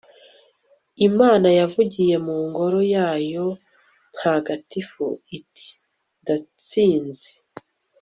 [1.07, 3.47] imana yavugiye mu ngoro yayo
[4.15, 5.05] ntagatifu,
[5.37, 5.67] iti
[6.21, 7.29] ndatsinze